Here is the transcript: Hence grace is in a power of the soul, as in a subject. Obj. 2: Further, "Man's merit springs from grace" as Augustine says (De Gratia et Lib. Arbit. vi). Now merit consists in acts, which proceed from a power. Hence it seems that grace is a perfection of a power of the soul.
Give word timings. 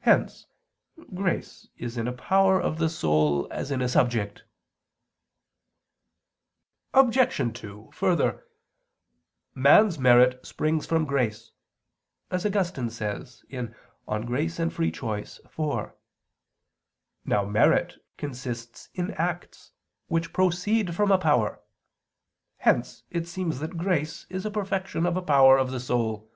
Hence 0.00 0.46
grace 1.14 1.68
is 1.76 1.98
in 1.98 2.08
a 2.08 2.12
power 2.14 2.58
of 2.58 2.78
the 2.78 2.88
soul, 2.88 3.46
as 3.50 3.70
in 3.70 3.82
a 3.82 3.88
subject. 3.90 4.44
Obj. 6.94 7.36
2: 7.54 7.90
Further, 7.92 8.46
"Man's 9.54 9.98
merit 9.98 10.46
springs 10.46 10.86
from 10.86 11.04
grace" 11.04 11.52
as 12.30 12.46
Augustine 12.46 12.88
says 12.88 13.40
(De 13.50 13.56
Gratia 13.56 13.56
et 13.58 13.60
Lib. 14.08 14.30
Arbit. 14.30 15.40
vi). 15.54 15.92
Now 17.26 17.44
merit 17.44 18.02
consists 18.16 18.88
in 18.94 19.10
acts, 19.10 19.72
which 20.06 20.32
proceed 20.32 20.94
from 20.94 21.12
a 21.12 21.18
power. 21.18 21.60
Hence 22.56 23.02
it 23.10 23.28
seems 23.28 23.58
that 23.58 23.76
grace 23.76 24.24
is 24.30 24.46
a 24.46 24.50
perfection 24.50 25.04
of 25.04 25.14
a 25.14 25.20
power 25.20 25.58
of 25.58 25.70
the 25.70 25.78
soul. 25.80 26.32